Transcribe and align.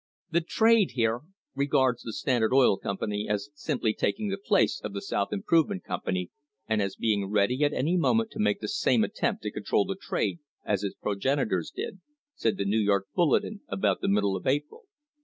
"The 0.31 0.41
trade 0.41 0.93
here 0.95 1.21
regards 1.53 2.01
the 2.01 2.11
Standard 2.11 2.51
Oil 2.53 2.75
Company 2.75 3.27
as 3.29 3.49
sim 3.53 3.77
ply 3.77 3.91
taking 3.91 4.29
the 4.29 4.39
place 4.43 4.81
of 4.83 4.93
the 4.93 4.99
South 5.01 5.31
Improvement 5.31 5.83
Company 5.83 6.31
and 6.67 6.81
as 6.81 6.95
being 6.95 7.29
ready 7.29 7.63
at 7.63 7.71
any 7.71 7.97
moment 7.97 8.31
to 8.31 8.39
make 8.39 8.61
the 8.61 8.67
same 8.67 9.03
attempt 9.03 9.43
to 9.43 9.51
control 9.51 9.85
the 9.85 9.95
trade 9.95 10.39
as 10.65 10.83
its 10.83 10.95
progenitors 10.95 11.69
did," 11.69 12.01
said 12.33 12.57
the 12.57 12.65
New 12.65 12.79
York 12.81 13.09
Bulletin 13.13 13.61
about 13.67 14.01
the 14.01 14.09
middle 14.09 14.35
of 14.35 14.47
April. 14.47 14.85